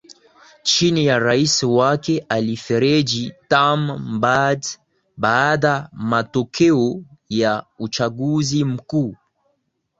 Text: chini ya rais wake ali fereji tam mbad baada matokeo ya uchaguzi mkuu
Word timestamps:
chini 0.67 1.01
ya 1.05 1.19
rais 1.19 1.63
wake 1.63 2.25
ali 2.29 2.57
fereji 2.57 3.33
tam 3.49 3.79
mbad 4.15 4.65
baada 5.17 5.89
matokeo 5.93 7.03
ya 7.29 7.65
uchaguzi 7.79 8.63
mkuu 8.63 9.15